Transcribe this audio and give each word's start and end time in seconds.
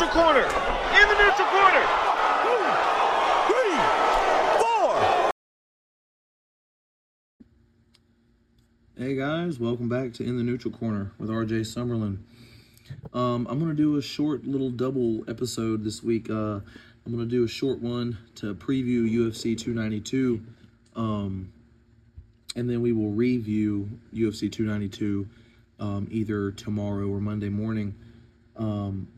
neutral 0.00 0.22
corner. 0.22 0.44
In 0.44 1.08
the 1.08 1.14
neutral 1.24 1.48
corner. 1.48 1.86
Hey 8.96 9.16
guys, 9.16 9.58
welcome 9.58 9.88
back 9.88 10.12
to 10.14 10.24
In 10.24 10.36
the 10.36 10.42
Neutral 10.42 10.72
Corner 10.72 11.12
with 11.18 11.30
RJ 11.30 11.60
Summerlin. 11.62 12.18
Um, 13.12 13.46
I'm 13.48 13.58
gonna 13.58 13.74
do 13.74 13.96
a 13.96 14.02
short 14.02 14.44
little 14.44 14.70
double 14.70 15.28
episode 15.28 15.82
this 15.82 16.02
week. 16.02 16.30
Uh, 16.30 16.60
I'm 17.04 17.12
gonna 17.12 17.24
do 17.24 17.44
a 17.44 17.48
short 17.48 17.80
one 17.80 18.18
to 18.36 18.54
preview 18.54 19.10
UFC 19.10 19.56
292, 19.58 20.40
um, 20.94 21.52
and 22.54 22.70
then 22.70 22.82
we 22.82 22.92
will 22.92 23.10
review 23.10 23.88
UFC 24.14 24.50
292 24.50 25.28
um, 25.80 26.06
either 26.10 26.52
tomorrow 26.52 27.08
or 27.08 27.20
Monday 27.20 27.48
morning. 27.48 27.94
Um, 28.56 29.08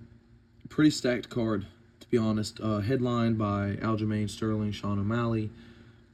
pretty 0.70 0.91
stacked 0.91 1.29
card, 1.29 1.66
to 2.01 2.09
be 2.09 2.16
honest. 2.16 2.59
Uh, 2.60 2.78
headlined 2.78 3.37
by 3.37 3.77
Aljamain 3.83 4.30
Sterling, 4.30 4.73
Sean 4.73 4.98
O'Malley 4.98 5.51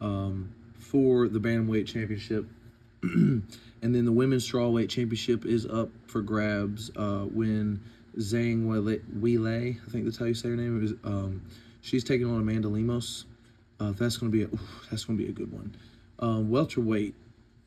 um, 0.00 0.52
for 0.78 1.28
the 1.28 1.38
bantamweight 1.38 1.86
championship. 1.86 2.46
and 3.02 3.44
then 3.82 4.04
the 4.04 4.12
women's 4.12 4.50
strawweight 4.50 4.88
championship 4.88 5.44
is 5.44 5.66
up 5.66 5.90
for 6.06 6.22
grabs 6.22 6.90
uh, 6.96 7.20
when 7.20 7.80
Zhang 8.18 8.64
Weili, 8.64 9.76
I 9.86 9.90
think 9.90 10.04
that's 10.04 10.16
how 10.16 10.24
you 10.24 10.34
say 10.34 10.48
her 10.48 10.56
name. 10.56 10.82
Is, 10.82 10.94
um, 11.04 11.42
she's 11.82 12.02
taking 12.02 12.26
on 12.26 12.40
Amanda 12.40 12.68
Lemos. 12.68 13.26
Uh, 13.78 13.92
that's 13.92 14.16
gonna 14.16 14.32
be 14.32 14.44
a, 14.44 14.48
that's 14.90 15.04
gonna 15.04 15.18
be 15.18 15.28
a 15.28 15.32
good 15.32 15.52
one. 15.52 15.76
Um, 16.18 16.50
welterweight, 16.50 17.14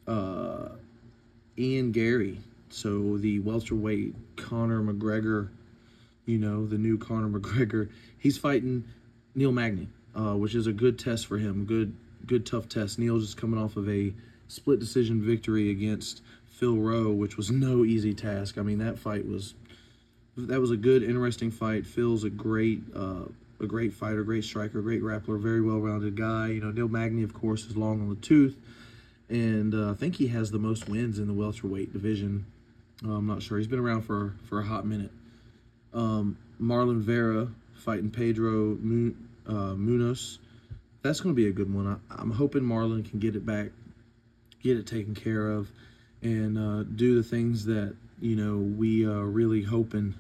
uh, 0.08 0.70
Ian 1.58 1.92
Garry. 1.92 2.40
So 2.70 3.18
the 3.18 3.40
welterweight 3.40 4.16
Conor 4.36 4.82
McGregor, 4.82 5.50
you 6.30 6.38
know 6.38 6.66
the 6.66 6.78
new 6.78 6.98
Conor 6.98 7.28
McGregor. 7.40 7.90
He's 8.18 8.38
fighting 8.38 8.86
Neil 9.36 9.52
Magny, 9.52 9.90
uh, 10.16 10.36
which 10.36 10.56
is 10.56 10.68
a 10.68 10.74
good 10.74 11.00
test 11.00 11.26
for 11.26 11.38
him. 11.38 11.66
Good 11.66 11.96
good 12.26 12.46
tough 12.46 12.70
test. 12.70 13.00
Neil's 13.00 13.24
just 13.24 13.38
coming 13.38 13.60
off 13.60 13.76
of 13.76 13.90
a 13.90 14.14
split 14.48 14.80
decision 14.80 15.22
victory 15.22 15.72
against 15.72 16.22
Phil 16.46 16.78
Rowe, 16.78 17.12
which 17.12 17.38
was 17.38 17.50
no 17.50 17.86
easy 17.86 18.14
task. 18.14 18.58
I 18.58 18.62
mean, 18.62 18.80
that 18.80 19.00
fight 19.00 19.28
was 19.28 19.56
that 20.38 20.60
was 20.60 20.72
a 20.72 20.78
good, 20.78 21.04
interesting 21.04 21.52
fight. 21.52 21.86
Phil's 21.86 22.24
a 22.24 22.30
great, 22.30 22.82
uh, 22.96 23.26
a 23.60 23.66
great 23.66 23.94
fighter, 23.94 24.24
great 24.24 24.44
striker, 24.44 24.82
great 24.82 25.02
grappler, 25.02 25.40
very 25.40 25.62
well-rounded 25.62 26.16
guy. 26.16 26.48
You 26.48 26.62
know, 26.62 26.72
Neil 26.72 26.88
Magny, 26.88 27.24
of 27.24 27.34
course, 27.34 27.66
is 27.66 27.76
long 27.76 28.02
on 28.02 28.10
the 28.10 28.16
tooth, 28.16 28.56
and 29.28 29.74
uh, 29.74 29.92
I 29.92 29.94
think 29.96 30.16
he 30.16 30.28
has 30.28 30.52
the 30.52 30.60
most 30.60 30.88
wins 30.88 31.20
in 31.20 31.28
the 31.28 31.34
welterweight 31.34 31.92
division. 31.92 32.46
Uh, 33.06 33.14
I'm 33.14 33.28
not 33.28 33.42
sure. 33.42 33.58
He's 33.58 33.68
been 33.68 33.80
around 33.80 34.04
for 34.04 34.36
for 34.46 34.60
a 34.60 34.64
hot 34.66 34.86
minute. 34.86 35.12
Um, 35.94 36.38
Marlon 36.62 37.00
Vera 37.00 37.48
fighting 37.74 38.12
Pedro 38.12 38.74
uh, 38.74 39.76
Munhoz. 39.76 40.38
That's 41.02 41.22
going 41.22 41.34
to 41.34 41.42
be 41.42 41.48
a 41.48 41.52
good 41.52 41.74
one. 41.74 41.88
I, 41.88 42.22
I'm 42.22 42.32
hoping 42.32 42.62
Marlon 42.62 43.10
can 43.10 43.20
get 43.20 43.36
it 43.36 43.46
back 43.46 43.70
get 44.62 44.78
it 44.78 44.86
taken 44.86 45.16
care 45.16 45.48
of, 45.52 45.72
and 46.22 46.58
uh, 46.58 46.84
do 46.84 47.16
the 47.16 47.24
things 47.24 47.66
that 47.66 47.96
you 48.22 48.36
know 48.36 48.58
we 48.58 49.06
are 49.06 49.26
really 49.26 49.64
hoping 49.64 50.16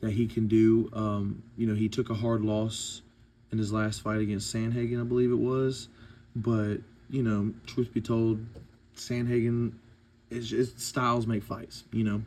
that 0.00 0.12
he 0.12 0.26
can 0.26 0.46
do. 0.46 0.90
Um, 0.92 1.42
you 1.56 1.66
know, 1.66 1.74
he 1.74 1.88
took 1.88 2.10
a 2.10 2.14
hard 2.14 2.42
loss 2.42 3.02
in 3.52 3.58
his 3.58 3.72
last 3.72 4.02
fight 4.02 4.20
against 4.20 4.54
Sandhagen, 4.54 5.00
I 5.00 5.04
believe 5.04 5.30
it 5.30 5.38
was, 5.38 5.88
but 6.34 6.78
you 7.08 7.22
know, 7.22 7.52
truth 7.66 7.92
be 7.92 8.00
told, 8.00 8.44
Sandhagen 8.96 9.72
is 10.30 10.48
just 10.48 10.80
styles 10.80 11.26
make 11.26 11.42
fights, 11.44 11.84
you 11.92 12.04
know, 12.04 12.22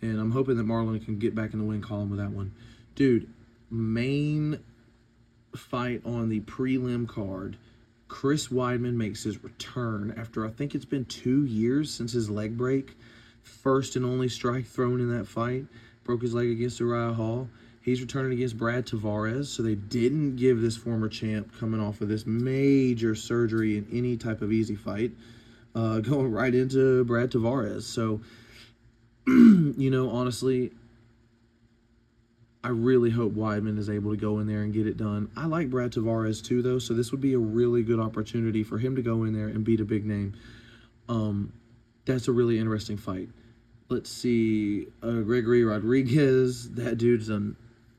and 0.00 0.20
I'm 0.20 0.30
hoping 0.30 0.56
that 0.56 0.66
Marlon 0.66 1.04
can 1.04 1.18
get 1.18 1.34
back 1.34 1.52
in 1.52 1.58
the 1.58 1.64
win 1.64 1.82
column 1.82 2.10
with 2.10 2.18
that 2.18 2.30
one, 2.30 2.52
dude. 2.94 3.28
Main 3.70 4.60
fight 5.54 6.00
on 6.04 6.28
the 6.28 6.40
prelim 6.40 7.06
card 7.06 7.56
Chris 8.08 8.48
Weidman 8.48 8.94
makes 8.94 9.22
his 9.22 9.44
return 9.44 10.14
after 10.16 10.44
I 10.44 10.50
think 10.50 10.74
it's 10.74 10.86
been 10.86 11.04
two 11.04 11.44
years 11.44 11.92
since 11.92 12.12
his 12.12 12.28
leg 12.28 12.56
break. 12.56 12.96
First 13.42 13.96
and 13.96 14.04
only 14.04 14.28
strike 14.28 14.66
thrown 14.66 15.00
in 15.00 15.16
that 15.16 15.26
fight. 15.26 15.66
Broke 16.04 16.22
his 16.22 16.34
leg 16.34 16.50
against 16.50 16.80
Uriah 16.80 17.12
Hall. 17.12 17.48
He's 17.82 18.00
returning 18.00 18.32
against 18.32 18.58
Brad 18.58 18.86
Tavares, 18.86 19.46
so 19.46 19.62
they 19.62 19.74
didn't 19.74 20.36
give 20.36 20.60
this 20.60 20.76
former 20.76 21.08
champ 21.08 21.52
coming 21.58 21.80
off 21.80 22.00
of 22.00 22.08
this 22.08 22.26
major 22.26 23.14
surgery 23.14 23.78
in 23.78 23.86
any 23.92 24.16
type 24.16 24.42
of 24.42 24.52
easy 24.52 24.74
fight, 24.74 25.12
uh, 25.74 25.98
going 26.00 26.30
right 26.32 26.54
into 26.54 27.04
Brad 27.04 27.30
Tavares. 27.30 27.82
So, 27.82 28.20
you 29.76 29.90
know, 29.90 30.10
honestly, 30.10 30.72
I 32.64 32.68
really 32.68 33.10
hope 33.10 33.34
Weidman 33.34 33.78
is 33.78 33.90
able 33.90 34.10
to 34.10 34.16
go 34.16 34.38
in 34.38 34.46
there 34.46 34.62
and 34.62 34.72
get 34.72 34.86
it 34.86 34.96
done. 34.96 35.30
I 35.36 35.46
like 35.46 35.70
Brad 35.70 35.92
Tavares 35.92 36.44
too, 36.44 36.62
though, 36.62 36.78
so 36.78 36.94
this 36.94 37.12
would 37.12 37.20
be 37.20 37.34
a 37.34 37.38
really 37.38 37.82
good 37.82 38.00
opportunity 38.00 38.64
for 38.64 38.78
him 38.78 38.96
to 38.96 39.02
go 39.02 39.24
in 39.24 39.32
there 39.32 39.48
and 39.48 39.64
beat 39.64 39.80
a 39.80 39.84
big 39.84 40.06
name. 40.06 40.34
Um, 41.08 41.52
that's 42.04 42.28
a 42.28 42.32
really 42.32 42.58
interesting 42.58 42.96
fight. 42.96 43.28
Let's 43.88 44.10
see, 44.10 44.86
uh, 45.02 45.20
Gregory 45.20 45.64
Rodriguez. 45.64 46.70
That 46.70 46.98
dude's 46.98 47.28
an 47.28 47.56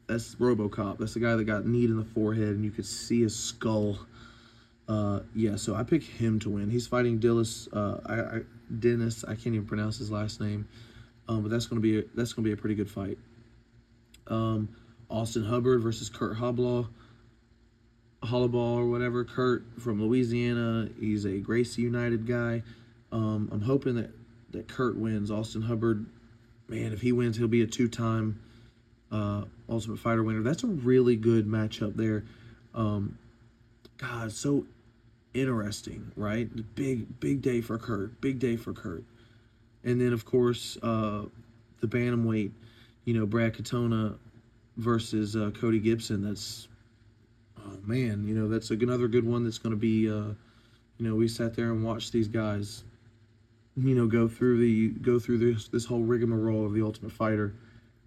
that's 0.09 0.33
RoboCop. 0.35 0.97
That's 0.97 1.13
the 1.13 1.19
guy 1.19 1.35
that 1.35 1.43
got 1.43 1.67
kneed 1.67 1.91
in 1.91 1.97
the 1.97 2.03
forehead 2.03 2.49
and 2.49 2.65
you 2.65 2.71
could 2.71 2.85
see 2.85 3.21
his 3.21 3.37
skull. 3.37 3.99
Uh, 4.87 5.19
yeah, 5.35 5.55
so 5.55 5.75
I 5.75 5.83
pick 5.83 6.01
him 6.01 6.39
to 6.39 6.49
win. 6.49 6.71
He's 6.71 6.87
fighting 6.87 7.19
Dillis, 7.19 7.67
uh, 7.71 7.99
I, 8.07 8.37
I, 8.37 8.41
Dennis. 8.79 9.23
I 9.23 9.35
can't 9.35 9.53
even 9.53 9.67
pronounce 9.67 9.99
his 9.99 10.09
last 10.09 10.41
name, 10.41 10.67
um, 11.29 11.43
but 11.43 11.51
that's 11.51 11.67
gonna 11.67 11.79
be 11.79 11.99
a, 11.99 12.03
that's 12.15 12.33
gonna 12.33 12.45
be 12.45 12.51
a 12.51 12.57
pretty 12.57 12.75
good 12.75 12.89
fight. 12.89 13.17
Um, 14.27 14.69
Austin 15.09 15.45
Hubbard 15.45 15.81
versus 15.81 16.09
Kurt 16.09 16.37
Hoblaw, 16.37 16.87
Hollaball 18.23 18.77
or 18.77 18.89
whatever. 18.89 19.23
Kurt 19.23 19.63
from 19.79 20.01
Louisiana. 20.01 20.89
He's 20.99 21.25
a 21.25 21.37
Gracie 21.37 21.83
United 21.83 22.27
guy. 22.27 22.63
Um, 23.11 23.47
I'm 23.51 23.61
hoping 23.61 23.95
that, 23.95 24.11
that 24.51 24.67
Kurt 24.67 24.97
wins. 24.97 25.31
Austin 25.31 25.61
Hubbard, 25.61 26.05
man, 26.67 26.93
if 26.93 27.01
he 27.01 27.11
wins, 27.11 27.37
he'll 27.37 27.47
be 27.47 27.61
a 27.61 27.67
two-time 27.67 28.39
uh, 29.11 29.43
Ultimate 29.67 29.99
Fighter 29.99 30.23
winner. 30.23 30.41
That's 30.41 30.63
a 30.63 30.67
really 30.67 31.15
good 31.15 31.47
matchup 31.47 31.95
there. 31.95 32.25
Um, 32.75 33.17
God, 33.97 34.31
so 34.31 34.65
interesting, 35.33 36.11
right? 36.15 36.49
Big, 36.75 37.19
big 37.19 37.41
day 37.41 37.61
for 37.61 37.77
Kurt. 37.79 38.19
Big 38.21 38.39
day 38.39 38.57
for 38.57 38.73
Kurt. 38.73 39.03
And 39.83 39.99
then, 39.99 40.13
of 40.13 40.25
course, 40.25 40.77
uh, 40.83 41.25
the 41.81 41.87
bantamweight– 41.87 42.51
you 43.09 43.15
know, 43.15 43.25
Brad 43.25 43.55
Katona 43.55 44.19
versus 44.77 45.35
uh, 45.35 45.49
Cody 45.59 45.79
Gibson. 45.79 46.21
That's 46.21 46.67
oh 47.57 47.77
man, 47.83 48.23
you 48.27 48.35
know, 48.35 48.47
that's 48.47 48.69
another 48.69 49.07
good 49.07 49.25
one. 49.25 49.43
That's 49.43 49.57
going 49.57 49.71
to 49.71 49.79
be, 49.79 50.07
uh, 50.07 50.33
you 50.99 51.07
know, 51.07 51.15
we 51.15 51.27
sat 51.27 51.55
there 51.55 51.71
and 51.71 51.83
watched 51.83 52.11
these 52.11 52.27
guys, 52.27 52.83
you 53.75 53.95
know, 53.95 54.05
go 54.05 54.27
through 54.27 54.59
the 54.59 54.89
go 54.89 55.17
through 55.17 55.39
this 55.39 55.69
this 55.69 55.85
whole 55.85 56.01
rigmarole 56.01 56.67
of 56.67 56.73
the 56.73 56.83
Ultimate 56.83 57.11
Fighter. 57.11 57.55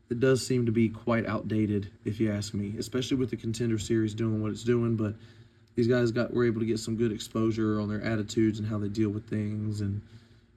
It 0.08 0.20
does 0.20 0.46
seem 0.46 0.66
to 0.66 0.72
be 0.72 0.88
quite 0.88 1.26
outdated, 1.26 1.90
if 2.04 2.20
you 2.20 2.30
ask 2.30 2.54
me, 2.54 2.74
especially 2.78 3.16
with 3.16 3.30
the 3.30 3.36
Contender 3.36 3.78
Series 3.78 4.14
doing 4.14 4.40
what 4.40 4.52
it's 4.52 4.62
doing. 4.62 4.94
But 4.94 5.14
these 5.74 5.88
guys 5.88 6.12
got 6.12 6.32
were 6.32 6.44
able 6.44 6.60
to 6.60 6.66
get 6.66 6.78
some 6.78 6.96
good 6.96 7.10
exposure 7.10 7.80
on 7.80 7.88
their 7.88 8.02
attitudes 8.04 8.60
and 8.60 8.68
how 8.68 8.78
they 8.78 8.88
deal 8.88 9.10
with 9.10 9.28
things 9.28 9.80
and 9.80 10.00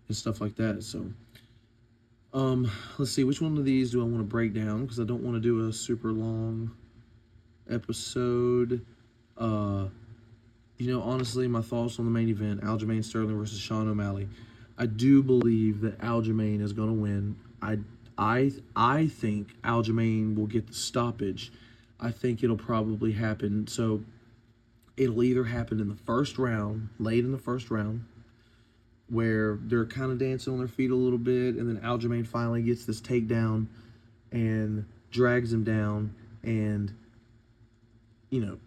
and 0.08 0.16
stuff 0.18 0.42
like 0.42 0.56
that. 0.56 0.84
So 0.84 1.06
um, 2.34 2.70
let's 2.98 3.12
see, 3.12 3.24
which 3.24 3.42
one 3.42 3.58
of 3.58 3.64
these 3.64 3.92
do 3.92 4.02
I 4.02 4.04
want 4.04 4.18
to 4.18 4.24
break 4.24 4.54
down? 4.54 4.84
Because 4.84 5.00
I 5.00 5.06
don't 5.06 5.24
want 5.24 5.36
to 5.36 5.40
do 5.40 5.68
a 5.68 5.74
super 5.74 6.12
long 6.12 6.72
episode. 7.70 8.86
Uh, 9.38 9.86
you 10.78 10.92
know, 10.92 11.02
honestly, 11.02 11.48
my 11.48 11.62
thoughts 11.62 11.98
on 11.98 12.06
the 12.06 12.12
main 12.12 12.28
event, 12.28 12.62
Aljamain 12.62 13.04
Sterling 13.04 13.38
versus 13.38 13.60
Sean 13.60 13.88
O'Malley. 13.88 14.28
I 14.78 14.86
do 14.86 15.24
believe 15.24 15.80
that 15.82 15.98
Aljamain 16.00 16.62
is 16.62 16.74
going 16.74 16.90
to 16.90 16.94
win. 16.94 17.38
I, 17.62 17.80
I, 18.18 18.52
I 18.76 19.08
think 19.08 19.56
Aljamain 19.62 20.36
will 20.36 20.48
get 20.48 20.68
the 20.68 20.74
stoppage. 20.74 21.54
I 22.02 22.12
think 22.12 22.44
it'll 22.44 22.58
probably 22.58 23.14
happen. 23.14 23.68
So 23.68 24.04
it'll 24.98 25.24
either 25.24 25.46
happen 25.46 25.80
in 25.80 25.88
the 25.88 25.96
first 25.96 26.38
round, 26.38 26.90
late 27.00 27.24
in 27.24 27.32
the 27.32 27.38
first 27.38 27.72
round, 27.72 28.04
where 29.10 29.60
they're 29.62 29.86
kind 29.86 30.12
of 30.12 30.18
dancing 30.18 30.54
on 30.54 30.60
their 30.60 30.68
feet 30.68 30.92
a 30.92 30.96
little 30.96 31.20
bit, 31.20 31.56
and 31.56 31.70
then 31.70 31.82
Aljamain 31.84 32.26
finally 32.26 32.62
gets 32.62 32.86
this 32.86 33.02
takedown 33.02 33.68
and 34.32 34.86
drags 35.12 35.54
him 35.54 35.64
down, 35.64 36.14
and 36.44 36.94
you 38.30 38.42
know 38.42 38.58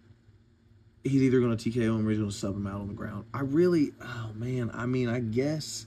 he's 1.03 1.21
either 1.21 1.39
going 1.39 1.55
to 1.55 1.69
TKO 1.69 1.99
him 1.99 2.07
or 2.07 2.09
he's 2.09 2.19
going 2.19 2.29
to 2.29 2.35
sub 2.35 2.55
him 2.55 2.67
out 2.67 2.81
on 2.81 2.87
the 2.87 2.93
ground. 2.93 3.25
I 3.33 3.41
really, 3.41 3.91
oh 4.01 4.31
man, 4.35 4.71
I 4.73 4.85
mean, 4.85 5.09
I 5.09 5.19
guess 5.19 5.85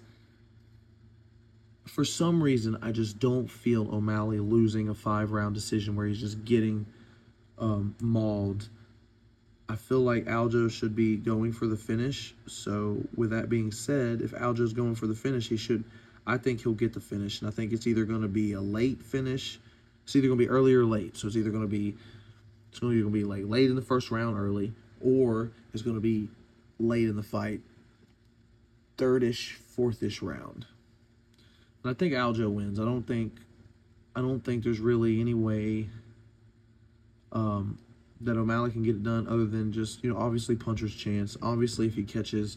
for 1.86 2.04
some 2.04 2.42
reason 2.42 2.78
I 2.82 2.92
just 2.92 3.18
don't 3.18 3.50
feel 3.50 3.94
O'Malley 3.94 4.38
losing 4.38 4.88
a 4.88 4.94
five 4.94 5.32
round 5.32 5.54
decision 5.54 5.96
where 5.96 6.06
he's 6.06 6.20
just 6.20 6.44
getting 6.44 6.86
um, 7.58 7.94
mauled 8.00 8.68
I 9.72 9.76
feel 9.76 10.00
like 10.00 10.26
Aljo 10.26 10.70
should 10.70 10.94
be 10.94 11.16
going 11.16 11.50
for 11.50 11.66
the 11.66 11.78
finish. 11.78 12.34
So 12.46 12.98
with 13.16 13.30
that 13.30 13.48
being 13.48 13.72
said, 13.72 14.20
if 14.20 14.32
Aljo's 14.32 14.74
going 14.74 14.94
for 14.96 15.06
the 15.06 15.14
finish, 15.14 15.48
he 15.48 15.56
should. 15.56 15.82
I 16.26 16.36
think 16.36 16.60
he'll 16.60 16.74
get 16.74 16.92
the 16.92 17.00
finish, 17.00 17.40
and 17.40 17.48
I 17.48 17.52
think 17.52 17.72
it's 17.72 17.86
either 17.86 18.04
going 18.04 18.20
to 18.20 18.28
be 18.28 18.52
a 18.52 18.60
late 18.60 19.02
finish, 19.02 19.58
It's 20.04 20.14
either 20.14 20.28
going 20.28 20.38
to 20.38 20.44
be 20.44 20.50
early 20.50 20.74
or 20.74 20.84
late. 20.84 21.16
So 21.16 21.26
it's 21.26 21.36
either 21.36 21.48
going 21.48 21.62
to 21.62 21.68
be 21.68 21.96
it's 22.68 22.80
going 22.80 23.00
to 23.00 23.08
be 23.08 23.24
like 23.24 23.44
late 23.46 23.70
in 23.70 23.76
the 23.76 23.82
first 23.82 24.10
round, 24.10 24.38
early, 24.38 24.74
or 25.00 25.50
it's 25.72 25.82
going 25.82 25.96
to 25.96 26.02
be 26.02 26.28
late 26.78 27.08
in 27.08 27.16
the 27.16 27.22
fight, 27.22 27.62
thirdish, 28.98 29.56
fourthish 29.74 30.20
round. 30.20 30.66
And 31.82 31.90
I 31.90 31.94
think 31.94 32.12
Aljo 32.12 32.50
wins. 32.50 32.78
I 32.78 32.84
don't 32.84 33.06
think 33.06 33.32
I 34.14 34.20
don't 34.20 34.44
think 34.44 34.64
there's 34.64 34.80
really 34.80 35.18
any 35.18 35.34
way 35.34 35.88
um, 37.32 37.78
that 38.24 38.36
O'Malley 38.36 38.70
can 38.70 38.82
get 38.82 38.96
it 38.96 39.02
done 39.02 39.26
other 39.28 39.46
than 39.46 39.72
just, 39.72 40.02
you 40.02 40.12
know, 40.12 40.18
obviously 40.18 40.56
puncher's 40.56 40.94
chance. 40.94 41.36
Obviously, 41.42 41.86
if 41.86 41.94
he 41.94 42.02
catches 42.02 42.56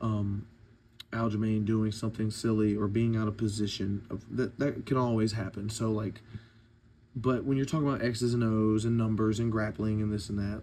um, 0.00 0.46
Aljamain 1.12 1.64
doing 1.64 1.92
something 1.92 2.30
silly 2.30 2.76
or 2.76 2.88
being 2.88 3.16
out 3.16 3.28
of 3.28 3.36
position, 3.36 4.02
that, 4.30 4.58
that 4.58 4.86
can 4.86 4.96
always 4.96 5.32
happen. 5.32 5.68
So, 5.70 5.90
like, 5.90 6.20
but 7.16 7.44
when 7.44 7.56
you're 7.56 7.66
talking 7.66 7.88
about 7.88 8.02
X's 8.02 8.34
and 8.34 8.44
O's 8.44 8.84
and 8.84 8.96
numbers 8.96 9.40
and 9.40 9.50
grappling 9.50 10.00
and 10.00 10.12
this 10.12 10.28
and 10.28 10.38
that, 10.38 10.62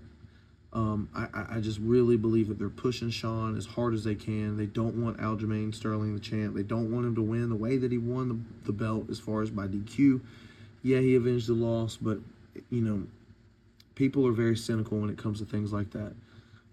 um, 0.73 1.09
I, 1.15 1.57
I 1.57 1.59
just 1.59 1.79
really 1.79 2.17
believe 2.17 2.49
that 2.49 2.59
they're 2.59 2.69
pushing 2.69 3.09
Sean 3.09 3.57
as 3.57 3.65
hard 3.65 3.93
as 3.93 4.03
they 4.03 4.15
can. 4.15 4.57
They 4.57 4.65
don't 4.65 4.95
want 4.95 5.17
Aljamain 5.17 5.73
Sterling 5.73 6.13
the 6.13 6.19
champ. 6.19 6.55
They 6.55 6.63
don't 6.63 6.91
want 6.91 7.05
him 7.05 7.15
to 7.15 7.21
win 7.21 7.49
the 7.49 7.55
way 7.55 7.77
that 7.77 7.91
he 7.91 7.97
won 7.97 8.29
the, 8.29 8.39
the 8.65 8.71
belt 8.73 9.09
as 9.09 9.19
far 9.19 9.41
as 9.41 9.49
by 9.49 9.67
DQ. 9.67 10.21
Yeah, 10.83 10.99
he 10.99 11.15
avenged 11.15 11.47
the 11.47 11.53
loss, 11.53 11.97
but, 11.97 12.19
you 12.69 12.81
know, 12.81 13.03
people 13.97 14.27
are 14.27 14.31
very 14.31 14.55
cynical 14.55 14.99
when 14.99 15.09
it 15.09 15.17
comes 15.17 15.39
to 15.39 15.45
things 15.45 15.73
like 15.73 15.89
that. 15.89 16.13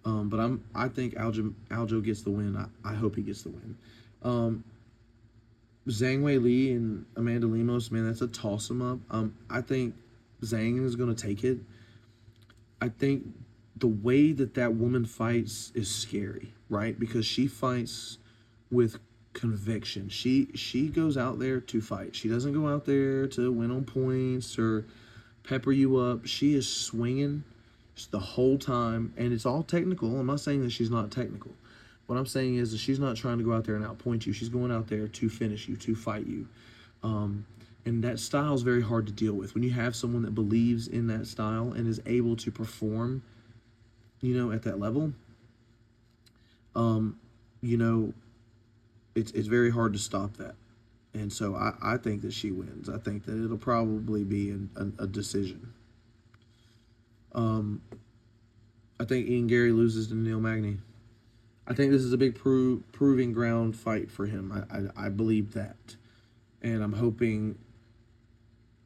Um, 0.05 0.29
but 0.29 0.39
I'm 0.39 0.63
I 0.75 0.89
think 0.89 1.15
Aljo, 1.15 1.55
Aljo 1.71 2.05
gets 2.05 2.23
the 2.23 2.31
win. 2.31 2.55
I, 2.55 2.91
I 2.91 2.95
hope 2.95 3.17
he 3.17 3.23
gets 3.23 3.43
the 3.43 3.49
win. 3.49 3.77
Um, 4.23 4.65
Zhang 5.89 6.21
Weili 6.21 6.77
and 6.77 7.07
Amanda 7.17 7.47
Lemos, 7.47 7.91
man, 7.91 8.07
that's 8.07 8.21
a 8.21 8.27
toss 8.29 8.71
'em 8.71 8.83
up. 8.83 8.99
Um, 9.11 9.35
I 9.49 9.63
think 9.63 9.95
Zhang 10.43 10.85
is 10.85 10.97
to 10.97 11.15
take 11.15 11.43
it. 11.43 11.59
I 12.83 12.91
think 12.91 13.25
the 13.77 13.87
way 13.87 14.33
that 14.33 14.55
that 14.55 14.75
woman 14.75 15.07
fights 15.07 15.73
is 15.75 15.91
scary, 15.91 16.53
right? 16.69 16.99
Because 16.99 17.25
she 17.25 17.47
fights 17.47 18.19
with 18.71 18.99
conviction. 19.33 20.11
She 20.11 20.49
she 20.55 20.89
goes 20.89 21.17
out 21.17 21.39
there 21.39 21.61
to 21.61 21.81
fight. 21.81 22.15
She 22.15 22.29
doesn't 22.29 22.53
go 22.53 22.69
out 22.69 22.85
there 22.85 23.27
to 23.29 23.51
win 23.51 23.71
on 23.71 23.85
points 23.85 24.59
or 24.59 24.85
pepper 25.45 25.73
you 25.73 25.97
up. 25.97 26.27
She 26.27 26.55
is 26.55 26.69
swinging 26.69 27.45
the 28.11 28.19
whole 28.19 28.59
time, 28.59 29.13
and 29.17 29.33
it's 29.33 29.47
all 29.47 29.63
technical. 29.63 30.19
I'm 30.19 30.27
not 30.27 30.41
saying 30.41 30.63
that 30.63 30.73
she's 30.73 30.91
not 30.91 31.11
technical. 31.11 31.53
What 32.07 32.17
I'm 32.17 32.27
saying 32.27 32.57
is 32.57 32.73
that 32.73 32.79
she's 32.79 32.99
not 32.99 33.17
trying 33.17 33.39
to 33.39 33.45
go 33.45 33.53
out 33.53 33.65
there 33.65 33.77
and 33.77 33.85
outpoint 33.85 34.27
you. 34.27 34.33
She's 34.33 34.49
going 34.49 34.73
out 34.73 34.89
there 34.89 35.09
to 35.09 35.29
finish 35.29 35.69
you, 35.69 35.77
to 35.77 35.95
fight 35.95 36.27
you. 36.27 36.49
Um, 37.03 37.47
and 37.87 38.03
that 38.03 38.19
style 38.19 38.55
is 38.55 38.63
very 38.63 38.83
hard 38.83 39.07
to 39.07 39.13
deal 39.13 39.35
with. 39.35 39.55
When 39.55 39.63
you 39.63 39.71
have 39.71 39.95
someone 39.95 40.23
that 40.23 40.35
believes 40.35 40.89
in 40.89 41.07
that 41.09 41.27
style 41.27 41.73
and 41.73 41.87
is 41.87 42.01
able 42.07 42.37
to 42.37 42.51
perform, 42.51 43.23
you 44.21 44.35
know, 44.35 44.51
at 44.53 44.63
that 44.63 44.79
level, 44.79 45.13
um, 46.75 47.19
you 47.63 47.77
know, 47.77 48.13
it's 49.15 49.31
it's 49.33 49.49
very 49.49 49.71
hard 49.71 49.93
to 49.93 49.99
stop 49.99 50.37
that. 50.39 50.55
And 51.15 51.33
so 51.33 51.55
I, 51.55 51.73
I 51.81 51.97
think 51.97 52.23
that 52.23 52.33
she 52.33 52.51
wins. 52.51 52.89
I 52.89 52.99
think 52.99 53.25
that 53.27 53.43
it'll 53.43 53.57
probably 53.57 54.25
be 54.25 54.51
an, 54.51 54.71
a, 54.77 55.05
a 55.05 55.07
decision. 55.07 55.73
Um, 57.33 57.83
I 58.99 59.05
think 59.05 59.29
Ian 59.29 59.47
Garry 59.47 59.73
loses 59.73 60.09
to 60.09 60.15
Neil 60.15 60.41
Magny. 60.41 60.79
I 61.67 61.75
think 61.75 61.93
this 61.93 62.03
is 62.03 62.13
a 62.13 62.19
big 62.19 62.35
pro- 62.35 62.83
proving 62.93 63.33
ground 63.33 63.77
fight 63.77 64.11
for 64.11 64.27
him. 64.27 64.67
I, 64.71 64.77
I, 64.77 65.07
I 65.07 65.09
believe 65.09 65.55
that. 65.55 65.97
And 66.63 66.83
I'm 66.83 66.93
hoping 66.93 67.59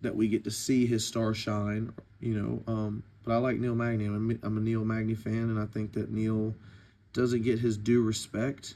that 0.03 0.15
we 0.15 0.29
get 0.29 0.45
to 0.45 0.51
see 0.51 0.87
his 0.87 1.05
star 1.05 1.35
shine, 1.35 1.93
you 2.21 2.35
know. 2.35 2.63
Um, 2.73 3.03
but 3.25 3.33
I 3.33 3.37
like 3.39 3.59
Neil 3.59 3.75
Magny. 3.75 4.07
I'm 4.07 4.39
I'm 4.43 4.57
a 4.57 4.61
Neil 4.61 4.85
Magny 4.85 5.15
fan, 5.15 5.51
and 5.51 5.59
I 5.59 5.67
think 5.67 5.93
that 5.93 6.11
Neil 6.11 6.55
doesn't 7.13 7.43
get 7.43 7.59
his 7.59 7.77
due 7.77 8.03
respect. 8.03 8.75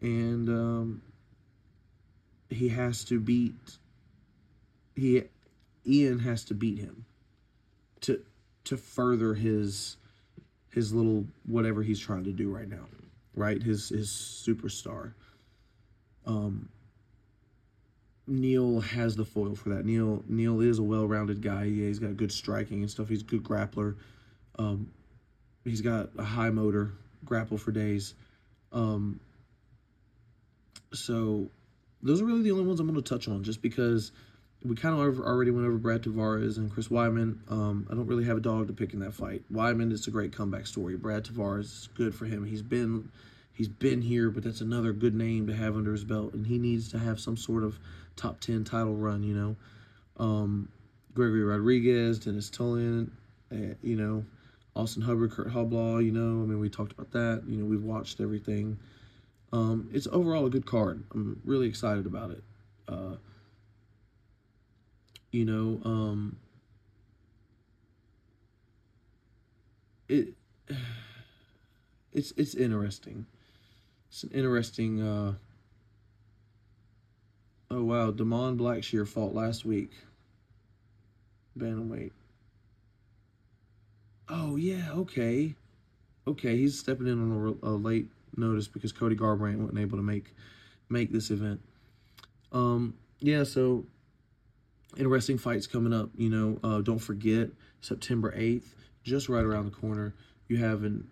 And 0.00 0.48
um, 0.48 1.02
he 2.50 2.68
has 2.68 3.04
to 3.04 3.20
beat 3.20 3.78
he 4.94 5.24
Ian 5.86 6.20
has 6.20 6.44
to 6.44 6.54
beat 6.54 6.78
him 6.78 7.04
to 8.02 8.22
to 8.64 8.76
further 8.76 9.34
his 9.34 9.96
his 10.70 10.92
little 10.92 11.26
whatever 11.44 11.82
he's 11.82 12.00
trying 12.00 12.24
to 12.24 12.32
do 12.32 12.50
right 12.50 12.68
now, 12.68 12.86
right? 13.34 13.62
His 13.62 13.88
his 13.88 14.08
superstar. 14.08 15.12
Um 16.26 16.68
Neil 18.28 18.80
has 18.80 19.14
the 19.14 19.24
foil 19.24 19.54
for 19.54 19.68
that. 19.70 19.84
Neil 19.84 20.24
Neil 20.28 20.60
is 20.60 20.78
a 20.78 20.82
well-rounded 20.82 21.42
guy. 21.42 21.64
Yeah, 21.64 21.86
he's 21.86 21.98
got 21.98 22.16
good 22.16 22.32
striking 22.32 22.80
and 22.80 22.90
stuff. 22.90 23.08
He's 23.08 23.22
a 23.22 23.24
good 23.24 23.44
grappler. 23.44 23.94
Um, 24.58 24.90
he's 25.64 25.80
got 25.80 26.10
a 26.18 26.24
high 26.24 26.50
motor, 26.50 26.92
grapple 27.24 27.58
for 27.58 27.70
days. 27.70 28.14
Um, 28.72 29.20
so 30.92 31.48
those 32.02 32.20
are 32.20 32.24
really 32.24 32.42
the 32.42 32.52
only 32.52 32.64
ones 32.64 32.80
I'm 32.80 32.86
going 32.86 33.02
to 33.02 33.08
touch 33.08 33.28
on, 33.28 33.42
just 33.42 33.62
because 33.62 34.12
we 34.64 34.74
kind 34.74 34.98
of 34.98 35.20
already 35.20 35.50
went 35.50 35.66
over 35.66 35.78
Brad 35.78 36.02
Tavares 36.02 36.56
and 36.56 36.70
Chris 36.70 36.88
Weidman. 36.88 37.38
Um, 37.50 37.86
I 37.90 37.94
don't 37.94 38.06
really 38.06 38.24
have 38.24 38.36
a 38.36 38.40
dog 38.40 38.66
to 38.68 38.72
pick 38.72 38.94
in 38.94 39.00
that 39.00 39.14
fight. 39.14 39.42
Weidman, 39.52 39.92
it's 39.92 40.06
a 40.06 40.10
great 40.10 40.32
comeback 40.32 40.66
story. 40.66 40.96
Brad 40.96 41.24
Tavares 41.24 41.64
is 41.64 41.88
good 41.94 42.14
for 42.14 42.24
him. 42.24 42.44
He's 42.44 42.62
been 42.62 43.10
he's 43.52 43.68
been 43.68 44.02
here, 44.02 44.30
but 44.30 44.42
that's 44.42 44.60
another 44.60 44.92
good 44.92 45.14
name 45.14 45.46
to 45.46 45.54
have 45.54 45.76
under 45.76 45.92
his 45.92 46.04
belt, 46.04 46.34
and 46.34 46.46
he 46.46 46.58
needs 46.58 46.88
to 46.90 46.98
have 46.98 47.20
some 47.20 47.36
sort 47.36 47.64
of 47.64 47.78
top 48.16 48.40
ten 48.40 48.64
title 48.64 48.94
run. 48.94 49.22
You 49.22 49.34
know, 49.34 49.56
um, 50.24 50.68
Gregory 51.14 51.44
Rodriguez, 51.44 52.18
Dennis 52.18 52.50
Tullian, 52.50 53.10
uh, 53.52 53.74
you 53.82 53.96
know, 53.96 54.24
Austin 54.74 55.02
Hubbard, 55.02 55.32
Kurt 55.32 55.48
Hoblaw. 55.48 56.04
You 56.04 56.12
know, 56.12 56.42
I 56.42 56.46
mean, 56.46 56.58
we 56.58 56.68
talked 56.68 56.92
about 56.92 57.10
that. 57.12 57.42
You 57.46 57.58
know, 57.58 57.64
we've 57.64 57.84
watched 57.84 58.20
everything. 58.20 58.78
Um, 59.56 59.88
it's 59.90 60.06
overall 60.12 60.44
a 60.44 60.50
good 60.50 60.66
card. 60.66 61.02
I'm 61.14 61.40
really 61.46 61.66
excited 61.66 62.04
about 62.04 62.30
it. 62.30 62.44
Uh, 62.86 63.16
you 65.32 65.46
know, 65.46 65.80
um, 65.82 66.36
it 70.10 70.34
it's 72.12 72.34
it's 72.36 72.54
interesting. 72.54 73.24
It's 74.10 74.24
an 74.24 74.30
interesting. 74.34 75.00
Uh, 75.00 75.32
oh 77.70 77.82
wow, 77.82 78.10
Da'Mon 78.10 78.58
Blackshear 78.58 79.08
fought 79.08 79.34
last 79.34 79.64
week. 79.64 79.92
Bantamweight. 81.58 82.12
Oh 84.28 84.56
yeah, 84.56 84.90
okay, 84.92 85.54
okay. 86.26 86.58
He's 86.58 86.78
stepping 86.78 87.06
in 87.06 87.32
on 87.32 87.58
a, 87.62 87.68
a 87.68 87.70
late 87.70 88.10
notice 88.36 88.68
because 88.68 88.92
Cody 88.92 89.16
Garbrandt 89.16 89.58
wasn't 89.58 89.78
able 89.78 89.98
to 89.98 90.02
make 90.02 90.34
make 90.88 91.12
this 91.12 91.30
event. 91.30 91.60
Um, 92.52 92.94
yeah, 93.20 93.44
so 93.44 93.84
interesting 94.96 95.38
fights 95.38 95.66
coming 95.66 95.92
up. 95.92 96.10
You 96.16 96.30
know, 96.30 96.58
uh, 96.62 96.80
don't 96.80 96.98
forget 96.98 97.48
September 97.80 98.32
eighth, 98.36 98.74
just 99.02 99.28
right 99.28 99.44
around 99.44 99.64
the 99.66 99.70
corner. 99.70 100.14
You 100.48 100.58
have 100.58 100.84
an 100.84 101.08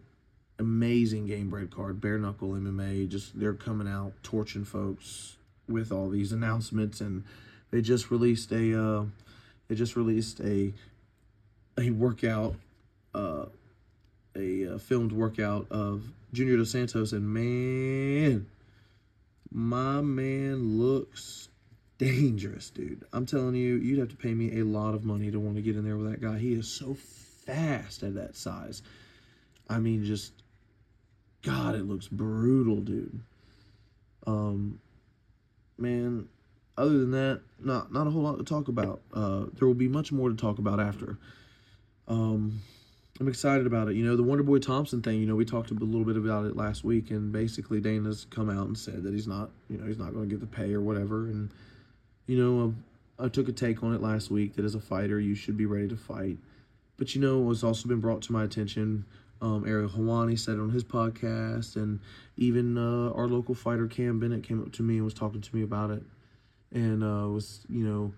amazing 0.59 1.27
Gamebred 1.29 1.71
card, 1.71 2.01
bare 2.01 2.19
knuckle 2.19 2.51
MMA. 2.51 3.09
Just 3.09 3.39
they're 3.39 3.55
coming 3.55 3.89
out 3.89 4.13
torching 4.23 4.65
folks 4.65 5.37
with 5.69 5.91
all 5.91 6.09
these 6.09 6.33
announcements, 6.33 7.01
and 7.01 7.25
they 7.71 7.81
just 7.81 8.11
released 8.11 8.53
a 8.53 8.81
uh, 8.81 9.05
they 9.69 9.75
just 9.75 9.97
released 9.97 10.41
a 10.41 10.73
a 11.79 11.91
workout. 11.91 12.57
Uh, 13.15 13.47
a, 14.37 14.63
a 14.63 14.79
filmed 14.79 15.13
workout 15.13 15.67
of 15.71 16.03
Junior 16.35 16.57
Dos 16.57 16.71
Santos, 16.71 17.13
and 17.13 17.27
man, 17.27 18.47
my 19.51 20.01
man 20.01 20.79
looks 20.79 21.49
dangerous, 21.99 22.71
dude. 22.71 23.05
I'm 23.13 23.25
telling 23.25 23.55
you, 23.55 23.77
you'd 23.77 23.99
have 24.01 24.11
to 24.11 24.17
pay 24.17 24.35
me 24.35 24.61
a 24.61 24.65
lot 24.65 24.95
of 24.95 25.05
money 25.05 25.31
to 25.31 25.39
want 25.41 25.57
to 25.57 25.63
get 25.63 25.77
in 25.77 25.85
there 25.85 25.97
with 25.97 26.11
that 26.11 26.21
guy. 26.21 26.39
He 26.39 26.53
is 26.53 26.69
so 26.69 26.95
fast 27.47 28.03
at 28.03 28.15
that 28.17 28.37
size. 28.37 28.83
I 29.69 29.79
mean, 29.79 30.05
just 30.05 30.33
God, 31.43 31.75
it 31.75 31.87
looks 31.87 32.09
brutal, 32.09 32.81
dude. 32.81 33.21
Um, 34.27 34.81
man. 35.79 36.29
Other 36.77 36.99
than 36.99 37.13
that, 37.13 37.41
not 37.61 37.93
not 37.93 38.09
a 38.09 38.11
whole 38.11 38.23
lot 38.23 38.37
to 38.39 38.43
talk 38.43 38.67
about. 38.67 39.01
Uh, 39.13 39.45
there 39.55 39.69
will 39.69 39.75
be 39.75 39.87
much 39.87 40.11
more 40.11 40.29
to 40.29 40.35
talk 40.35 40.59
about 40.59 40.81
after. 40.81 41.19
Um, 42.09 42.63
I'm 43.21 43.29
excited 43.29 43.67
about 43.67 43.89
it. 43.89 43.95
You 43.95 44.05
know, 44.05 44.17
the 44.17 44.25
Wonder 44.25 44.43
Boy 44.43 44.59
Thompson 44.59 45.01
thing, 45.01 45.21
you 45.21 45.27
know, 45.27 45.37
we 45.37 45.45
talked 45.45 45.71
a 45.71 45.75
little 45.75 46.05
bit 46.05 46.17
about 46.17 46.47
it 46.47 46.57
last 46.57 46.83
week, 46.83 47.11
and 47.11 47.33
basically 47.33 47.81
Dana's 47.81 48.27
come 48.29 48.51
out 48.51 48.67
and 48.67 48.77
said 48.77 49.05
that 49.05 49.15
he's 49.15 49.29
not, 49.29 49.51
you 49.69 49.79
know, 49.79 49.87
he's 49.87 49.99
not 49.99 50.13
going 50.13 50.29
to 50.29 50.35
get 50.35 50.41
the 50.41 50.47
pay 50.49 50.75
or 50.75 50.81
whatever. 50.81 51.27
And, 51.27 51.53
you 52.27 52.37
know, 52.37 52.75
I, 53.21 53.27
I 53.27 53.29
took 53.29 53.49
a 53.49 53.53
take 53.53 53.85
on 53.85 53.95
it 53.95 54.03
last 54.03 54.33
week 54.33 54.57
that 54.57 54.65
as 54.65 54.75
a 54.75 54.81
fighter, 54.81 55.21
you 55.21 55.37
should 55.37 55.57
be 55.57 55.65
ready 55.65 55.87
to 55.89 55.97
fight. 55.97 56.39
But, 56.97 57.15
you 57.15 57.21
know, 57.21 57.49
it's 57.53 57.63
also 57.63 57.89
been 57.89 58.01
brought 58.01 58.23
to 58.23 58.33
my 58.33 58.43
attention. 58.43 59.05
Um, 59.41 59.65
Ariel 59.65 59.91
Helwani 59.91 60.37
said 60.37 60.57
it 60.57 60.61
on 60.61 60.71
his 60.71 60.83
podcast, 60.83 61.77
and 61.77 62.01
even 62.37 62.77
uh, 62.77 63.13
our 63.13 63.29
local 63.29 63.55
fighter 63.55 63.87
Cam 63.87 64.19
Bennett 64.19 64.43
came 64.43 64.61
up 64.61 64.73
to 64.73 64.83
me 64.83 64.97
and 64.97 65.05
was 65.05 65.15
talking 65.15 65.41
to 65.41 65.57
me 65.57 65.63
about 65.63 65.91
it, 65.91 66.03
and 66.73 67.05
uh, 67.05 67.29
was, 67.29 67.65
you 67.69 67.87
know, 67.87 68.13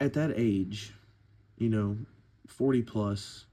at 0.00 0.14
that 0.14 0.32
age, 0.36 0.94
you 1.58 1.68
know, 1.68 1.96
40 2.48 2.82
plus, 2.82 3.46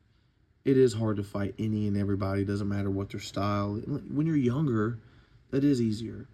it 0.66 0.78
is 0.78 0.94
hard 0.94 1.18
to 1.18 1.24
fight 1.24 1.56
any 1.60 1.88
and 1.88 1.98
everybody. 1.98 2.46
Doesn't 2.46 2.70
matter 2.70 2.90
what 2.90 3.10
their 3.10 3.20
style. 3.20 3.76
When 4.10 4.26
you're 4.26 4.36
younger, 4.36 5.00
that 5.52 5.64
is 5.64 5.82
easier. 5.82 6.28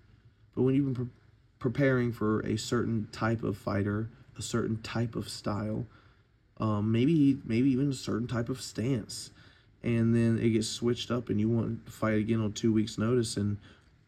But 0.56 0.63
when 0.63 0.75
you've 0.75 0.86
been 0.86 0.96
pre- 0.96 1.13
preparing 1.60 2.12
for 2.12 2.42
a 2.42 2.58
certain 2.58 3.08
type 3.12 3.44
of 3.44 3.58
fighter, 3.58 4.10
a 4.38 4.42
certain 4.42 4.82
type 4.82 5.16
of 5.16 5.30
style, 5.30 5.86
um, 6.60 6.92
maybe 6.92 7.39
maybe 7.46 7.70
even 7.72 7.89
a 7.89 7.94
certain 7.94 8.28
type 8.28 8.50
of 8.50 8.62
stance, 8.62 9.32
and 9.84 10.13
then 10.16 10.38
it 10.39 10.50
gets 10.50 10.68
switched 10.68 11.10
up, 11.10 11.30
and 11.30 11.39
you 11.39 11.50
want 11.50 11.86
to 11.86 11.92
fight 11.92 12.18
again 12.18 12.42
on 12.42 12.51
two 12.51 12.74
weeks' 12.74 12.98
notice, 12.98 13.38
and 13.38 13.58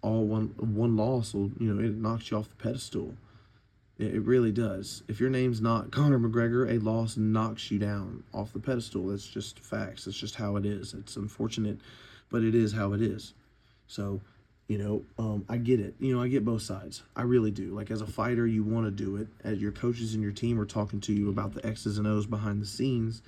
all 0.02 0.26
one 0.26 0.48
one 0.58 0.98
loss 0.98 1.34
will 1.34 1.52
you 1.60 1.74
know 1.74 1.84
it 1.84 1.96
knocks 1.96 2.32
you 2.32 2.38
off 2.38 2.50
the 2.50 2.56
pedestal. 2.56 3.16
It, 4.02 4.24
really 4.24 4.52
does. 4.52 5.04
If 5.08 5.20
your 5.20 5.30
name's 5.30 5.62
not 5.62 5.92
Conor 5.92 6.20
McGregor, 6.20 6.70
a 6.70 6.80
loss 6.80 7.18
knocks 7.18 7.70
you 7.70 7.78
down 7.78 8.24
off 8.34 8.52
the 8.52 8.60
pedestal. 8.60 9.08
That's 9.08 9.28
just 9.28 9.60
facts. 9.60 10.06
That's 10.06 10.18
just 10.18 10.36
how 10.36 10.56
it 10.56 10.66
is. 10.66 10.96
It's 10.96 11.16
unfortunate, 11.18 11.80
but 12.30 12.44
it 12.44 12.56
is 12.56 12.74
how 12.74 12.94
it 12.94 13.02
is. 13.02 13.34
So 13.88 14.22
you 14.72 14.78
know, 14.78 15.04
um, 15.20 15.44
I 15.50 15.58
get 15.58 15.82
it. 15.82 15.96
You 16.00 16.16
know, 16.16 16.24
I 16.24 16.30
get 16.30 16.46
both 16.46 16.62
sides. 16.62 17.04
I 17.14 17.24
really 17.24 17.52
do. 17.52 17.76
Like 17.76 17.92
as 17.92 18.00
a 18.00 18.08
fighter, 18.08 18.48
you 18.48 18.64
want 18.64 18.86
to 18.86 18.92
do 18.92 19.18
it. 19.18 19.28
As 19.44 19.62
your 19.62 19.74
coaches 19.74 20.14
and 20.14 20.24
your 20.24 20.32
team 20.32 20.58
are 20.62 20.66
talking 20.66 21.02
to 21.02 21.14
you 21.14 21.30
about 21.30 21.54
the 21.54 21.66
X's 21.66 21.98
and 21.98 22.08
O's 22.08 22.26
behind 22.26 22.62
the 22.62 22.66
scenes, 22.66 23.22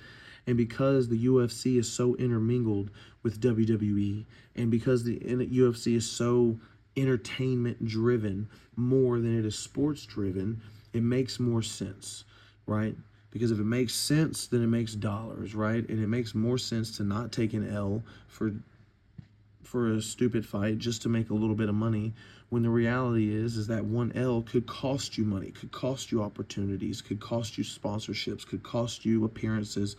and 0.46 0.56
because 0.56 1.08
the 1.08 1.26
UFC 1.26 1.78
is 1.78 1.92
so 1.92 2.14
intermingled 2.16 2.90
with 3.22 3.42
WWE, 3.42 4.24
and 4.56 4.70
because 4.70 5.04
the 5.04 5.18
UFC 5.18 5.96
is 5.96 6.10
so 6.10 6.58
entertainment 6.96 7.84
driven 7.84 8.48
more 8.76 9.18
than 9.18 9.38
it 9.38 9.44
is 9.44 9.58
sports 9.58 10.06
driven, 10.06 10.60
it 10.92 11.02
makes 11.02 11.40
more 11.40 11.62
sense, 11.62 12.24
right? 12.66 12.96
Because 13.30 13.50
if 13.50 13.58
it 13.58 13.64
makes 13.64 13.94
sense, 13.94 14.46
then 14.46 14.62
it 14.62 14.68
makes 14.68 14.94
dollars, 14.94 15.54
right? 15.54 15.88
And 15.88 16.02
it 16.02 16.06
makes 16.06 16.34
more 16.34 16.58
sense 16.58 16.96
to 16.98 17.02
not 17.02 17.32
take 17.32 17.52
an 17.52 17.68
L 17.68 18.02
for 18.28 18.52
for 19.62 19.94
a 19.94 20.00
stupid 20.00 20.46
fight 20.46 20.78
just 20.78 21.02
to 21.02 21.08
make 21.08 21.30
a 21.30 21.34
little 21.34 21.56
bit 21.56 21.68
of 21.68 21.74
money 21.74 22.12
when 22.50 22.62
the 22.62 22.70
reality 22.70 23.34
is 23.34 23.56
is 23.56 23.66
that 23.66 23.84
one 23.84 24.12
L 24.14 24.42
could 24.42 24.66
cost 24.66 25.18
you 25.18 25.24
money, 25.24 25.50
could 25.50 25.72
cost 25.72 26.12
you 26.12 26.22
opportunities, 26.22 27.02
could 27.02 27.18
cost 27.18 27.58
you 27.58 27.64
sponsorships, 27.64 28.46
could 28.46 28.62
cost 28.62 29.04
you 29.04 29.24
appearances. 29.24 29.96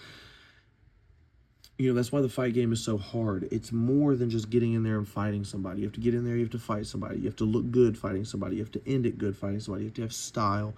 You 1.78 1.90
know, 1.90 1.94
that's 1.94 2.12
why 2.12 2.22
the 2.22 2.30
fight 2.30 2.54
game 2.54 2.72
is 2.72 2.82
so 2.82 2.98
hard. 2.98 3.50
It's 3.52 3.72
more 3.72 4.16
than 4.16 4.30
just 4.30 4.50
getting 4.50 4.74
in 4.74 4.84
there 4.84 4.98
and 4.98 5.08
fighting 5.08 5.44
somebody. 5.44 5.82
You 5.82 5.88
have 5.88 5.94
to 5.96 6.00
get 6.00 6.14
in 6.14 6.24
there, 6.24 6.36
you 6.36 6.44
have 6.44 6.52
to 6.52 6.60
fight 6.60 6.88
somebody. 6.88 7.18
You 7.20 7.26
have 7.26 7.36
to 7.38 7.44
look 7.44 7.70
good 7.70 7.98
fighting 7.98 8.24
somebody. 8.24 8.56
You 8.56 8.64
have 8.64 8.72
to 8.72 8.82
end 8.88 9.06
it 9.06 9.18
good 9.18 9.36
fighting 9.36 9.60
somebody. 9.60 9.84
You 9.84 9.90
have 9.90 9.96
to 9.96 10.02
have 10.04 10.14
style. 10.14 10.74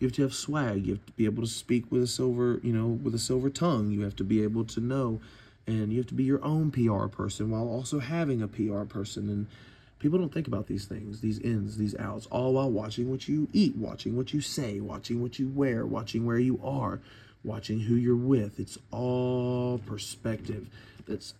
You 0.00 0.08
have 0.08 0.16
to 0.16 0.22
have 0.22 0.34
swag. 0.34 0.86
You 0.86 0.94
have 0.94 1.06
to 1.06 1.12
be 1.12 1.26
able 1.26 1.42
to 1.42 1.48
speak 1.48 1.92
with 1.92 2.02
a 2.02 2.06
silver, 2.06 2.58
you 2.62 2.72
know, 2.72 2.86
with 2.86 3.14
a 3.14 3.18
silver 3.18 3.50
tongue. 3.50 3.92
You 3.92 4.00
have 4.02 4.16
to 4.16 4.24
be 4.24 4.42
able 4.42 4.64
to 4.64 4.80
know 4.80 5.20
and 5.66 5.92
you 5.92 5.98
have 5.98 6.06
to 6.08 6.14
be 6.14 6.24
your 6.24 6.44
own 6.44 6.70
PR 6.70 7.06
person 7.06 7.50
while 7.50 7.68
also 7.68 8.00
having 8.00 8.42
a 8.42 8.48
PR 8.48 8.82
person. 8.82 9.28
And 9.28 9.46
people 9.98 10.18
don't 10.18 10.32
think 10.32 10.48
about 10.48 10.66
these 10.66 10.84
things, 10.84 11.20
these 11.20 11.38
ins, 11.38 11.76
these 11.76 11.96
outs, 11.96 12.26
all 12.26 12.54
while 12.54 12.70
watching 12.70 13.10
what 13.10 13.28
you 13.28 13.48
eat, 13.52 13.76
watching 13.76 14.16
what 14.16 14.32
you 14.32 14.40
say, 14.40 14.80
watching 14.80 15.22
what 15.22 15.38
you 15.38 15.48
wear, 15.48 15.86
watching 15.86 16.26
where 16.26 16.38
you 16.38 16.60
are, 16.62 17.00
watching 17.44 17.80
who 17.80 17.94
you're 17.94 18.16
with. 18.16 18.58
It's 18.58 18.78
all 18.90 19.78
perspective. 19.78 20.68
That's 21.06 21.34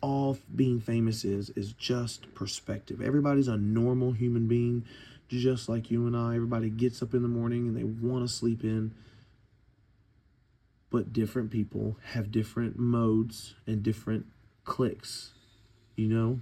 all 0.00 0.38
being 0.54 0.80
famous 0.80 1.24
is 1.24 1.50
is 1.50 1.72
just 1.72 2.34
perspective. 2.34 3.02
Everybody's 3.02 3.48
a 3.48 3.56
normal 3.56 4.12
human 4.12 4.46
being 4.48 4.84
just 5.28 5.68
like 5.68 5.90
you 5.90 6.06
and 6.06 6.16
I. 6.16 6.34
Everybody 6.34 6.70
gets 6.70 7.02
up 7.02 7.14
in 7.14 7.22
the 7.22 7.28
morning 7.28 7.68
and 7.68 7.76
they 7.76 7.84
want 7.84 8.26
to 8.26 8.32
sleep 8.32 8.64
in 8.64 8.92
but 10.90 11.12
different 11.12 11.50
people 11.50 11.96
have 12.12 12.32
different 12.32 12.78
modes 12.78 13.54
and 13.66 13.82
different 13.82 14.26
clicks, 14.64 15.30
you 15.96 16.08
know? 16.08 16.40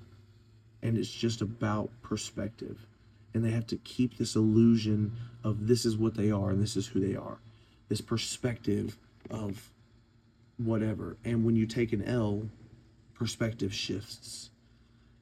And 0.83 0.97
it's 0.97 1.11
just 1.11 1.43
about 1.43 1.91
perspective. 2.03 2.87
And 3.35 3.45
they 3.45 3.51
have 3.51 3.67
to 3.69 3.77
keep 3.77 4.17
this 4.17 4.35
illusion 4.35 5.13
of 5.45 5.69
this 5.69 5.85
is 5.85 5.99
what 5.99 6.15
they 6.15 6.31
are 6.31 6.51
and 6.51 6.63
this 6.63 6.77
is 6.77 6.89
who 6.89 7.01
they 7.01 7.15
are. 7.15 7.39
This 7.89 8.01
perspective 8.01 8.99
of 9.31 9.71
whatever. 10.59 11.17
And 11.25 11.45
when 11.45 11.57
you 11.57 11.67
take 11.67 11.93
an 11.93 12.03
L, 12.05 12.49
perspective 13.15 13.75
shifts. 13.75 14.51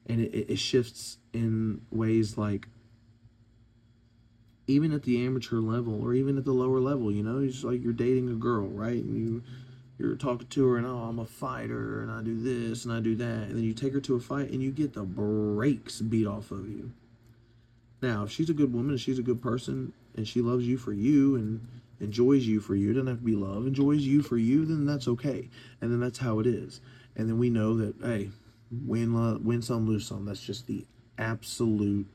And 0.07 0.21
it, 0.21 0.51
it 0.51 0.59
shifts 0.59 1.19
in 1.33 1.81
ways 1.91 2.39
like 2.39 2.69
even 4.69 4.93
at 4.93 5.05
the 5.05 5.25
amateur 5.25 5.59
level 5.59 6.03
or 6.03 6.13
even 6.15 6.37
at 6.39 6.45
the 6.45 6.53
lower 6.53 6.81
level, 6.81 7.11
you 7.11 7.23
know, 7.23 7.39
it's 7.39 7.65
like 7.65 7.83
you're 7.83 7.93
dating 7.93 8.29
a 8.29 8.35
girl, 8.35 8.69
right? 8.69 9.03
And 9.03 9.17
you 9.17 9.43
you're 9.99 10.15
talking 10.15 10.47
to 10.47 10.69
her 10.69 10.77
and 10.77 10.87
oh 10.87 10.99
I'm 10.99 11.19
a 11.19 11.25
fighter 11.25 12.03
and 12.03 12.11
I 12.11 12.21
do 12.23 12.39
this 12.39 12.85
and 12.85 12.93
I 12.93 13.01
do 13.01 13.15
that 13.17 13.25
and 13.25 13.57
then 13.57 13.65
you 13.65 13.73
take 13.73 13.95
her 13.95 14.01
to 14.01 14.17
a 14.17 14.21
fight 14.21 14.51
and 14.51 14.63
you 14.63 14.71
get 14.71 14.93
the 14.93 15.05
brakes 15.05 16.01
beat 16.01 16.27
off 16.27 16.51
of 16.51 16.69
you. 16.69 16.93
Now, 18.03 18.25
if 18.25 18.31
she's 18.31 18.51
a 18.51 18.55
good 18.55 18.75
woman 18.75 18.99
she's 18.99 19.19
a 19.19 19.23
good 19.23 19.41
person 19.41 19.95
and 20.15 20.29
she 20.29 20.43
loves 20.43 20.67
you 20.67 20.77
for 20.77 20.93
you 20.93 21.35
and 21.37 21.67
enjoys 22.01 22.47
you 22.47 22.61
for 22.61 22.75
you, 22.75 22.93
doesn't 22.93 23.07
have 23.07 23.19
to 23.19 23.25
be 23.25 23.35
love, 23.35 23.67
enjoys 23.67 24.03
you 24.03 24.23
for 24.23 24.37
you, 24.37 24.65
then 24.65 24.87
that's 24.87 25.09
okay. 25.09 25.49
And 25.81 25.91
then 25.91 26.01
that's 26.01 26.19
how 26.19 26.39
it 26.41 26.47
is. 26.47 26.81
And 27.17 27.29
then 27.29 27.39
we 27.39 27.51
know 27.51 27.77
that 27.77 27.95
hey, 28.03 28.31
win 28.71 29.45
win 29.45 29.63
some, 29.63 29.87
lose 29.87 30.07
some. 30.07 30.25
That's 30.25 30.43
just 30.43 30.67
the 30.67 30.85
absolute 31.19 32.07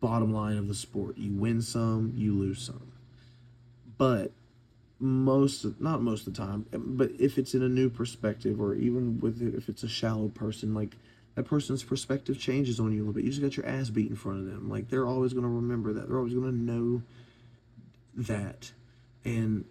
bottom 0.00 0.32
line 0.32 0.58
of 0.58 0.68
the 0.68 0.74
sport. 0.74 1.16
You 1.16 1.32
win 1.32 1.62
some, 1.62 2.12
you 2.16 2.34
lose 2.34 2.62
some. 2.62 2.92
But 3.96 4.32
most 5.00 5.66
not 5.80 6.02
most 6.02 6.26
of 6.26 6.34
the 6.34 6.38
time, 6.38 6.66
but 6.72 7.10
if 7.18 7.38
it's 7.38 7.54
in 7.54 7.62
a 7.62 7.68
new 7.68 7.88
perspective 7.90 8.60
or 8.60 8.74
even 8.74 9.20
with 9.20 9.42
if 9.42 9.68
it's 9.68 9.82
a 9.82 9.88
shallow 9.88 10.28
person, 10.28 10.74
like 10.74 10.96
that 11.34 11.44
person's 11.44 11.82
perspective 11.82 12.38
changes 12.38 12.78
on 12.78 12.92
you 12.92 12.98
a 12.98 13.00
little 13.00 13.12
bit. 13.12 13.24
You 13.24 13.30
just 13.30 13.42
got 13.42 13.56
your 13.56 13.66
ass 13.66 13.90
beat 13.90 14.08
in 14.08 14.16
front 14.16 14.40
of 14.40 14.46
them. 14.46 14.68
Like 14.68 14.88
they're 14.88 15.06
always 15.06 15.32
going 15.32 15.44
to 15.44 15.48
remember 15.48 15.92
that. 15.92 16.08
They're 16.08 16.18
always 16.18 16.34
going 16.34 16.50
to 16.50 16.56
know 16.56 17.02
that. 18.16 18.72
And 19.24 19.64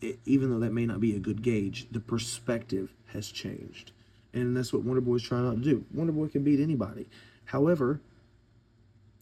it, 0.00 0.18
even 0.24 0.50
though 0.50 0.60
that 0.60 0.72
may 0.72 0.86
not 0.86 1.00
be 1.00 1.14
a 1.14 1.18
good 1.18 1.42
gauge, 1.42 1.86
the 1.90 2.00
perspective 2.00 2.92
has 3.12 3.30
changed. 3.30 3.92
And 4.32 4.56
that's 4.56 4.72
what 4.72 4.82
Wonder 4.82 5.00
Boy's 5.00 5.22
trying 5.22 5.44
not 5.44 5.56
to 5.56 5.62
do. 5.62 5.84
Wonder 5.92 6.12
Boy 6.12 6.28
can 6.28 6.44
beat 6.44 6.60
anybody. 6.60 7.08
However, 7.46 8.00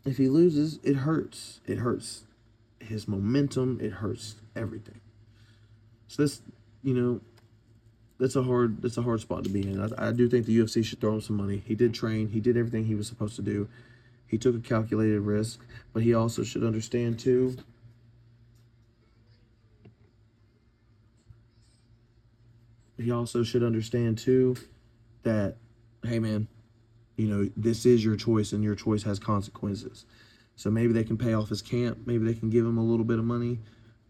if 0.05 0.19
he 0.19 0.29
loses, 0.29 0.79
it 0.83 0.97
hurts. 0.97 1.61
It 1.67 1.79
hurts 1.79 2.25
his 2.81 3.09
momentum. 3.09 3.79
It 3.81 3.93
hurts 3.93 4.37
everything. 4.55 5.01
So 6.09 6.23
this, 6.23 6.41
you 6.83 6.95
know, 6.95 7.21
that's 8.19 8.37
a 8.37 8.43
hard 8.43 8.83
that's 8.83 8.97
a 8.97 9.03
hard 9.03 9.21
spot 9.21 9.45
to 9.45 9.51
be 9.51 9.63
in. 9.63 9.81
I, 9.81 10.09
I 10.09 10.13
do 10.13 10.29
think 10.29 10.47
the 10.47 10.59
UFC 10.59 10.85
should 10.85 11.01
throw 11.01 11.15
him 11.15 11.21
some 11.21 11.37
money. 11.37 11.63
He 11.65 11.75
did 11.75 11.95
train. 11.95 12.29
He 12.29 12.41
did 12.41 12.57
everything 12.57 12.87
he 12.87 12.95
was 12.95 13.07
supposed 13.07 13.37
to 13.37 13.43
do. 13.43 13.69
He 14.27 14.37
took 14.37 14.55
a 14.55 14.61
calculated 14.61 15.21
risk, 15.21 15.61
but 15.93 16.03
he 16.03 16.13
also 16.13 16.43
should 16.43 16.65
understand 16.65 17.19
too. 17.19 17.57
He 22.99 23.11
also 23.11 23.43
should 23.43 23.63
understand 23.63 24.19
too 24.19 24.57
that, 25.23 25.57
hey 26.05 26.19
man, 26.19 26.49
you 27.17 27.27
know, 27.27 27.51
this 27.57 27.87
is 27.87 28.05
your 28.05 28.17
choice 28.17 28.53
and 28.53 28.63
your 28.63 28.75
choice 28.75 29.03
has 29.05 29.19
consequences. 29.19 30.05
So 30.57 30.71
maybe 30.71 30.93
they 30.93 31.05
can 31.05 31.17
pay 31.17 31.35
off 31.35 31.49
his 31.49 31.63
camp. 31.63 31.99
Maybe 32.07 32.25
they 32.25 32.35
can 32.35 32.51
give 32.51 32.65
him 32.65 32.79
a 32.79 32.83
little 32.83 33.05
bit 33.05 33.19
of 33.19 33.25
money. 33.25 33.61